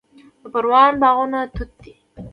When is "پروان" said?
0.53-0.91